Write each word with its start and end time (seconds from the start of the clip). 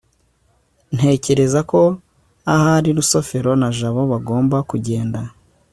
ntekereza 0.95 1.59
ko 1.71 1.81
ahari 2.53 2.89
rusufero 2.97 3.51
na 3.61 3.69
jabo 3.77 4.01
bagomba 4.11 4.57
kugenda 4.69 5.19